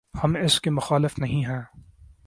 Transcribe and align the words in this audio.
ہم 0.23 0.35
اس 0.35 0.61
کے 0.61 0.69
مخالف 0.69 1.19
نہیں 1.19 1.45
ہیں۔ 1.45 1.61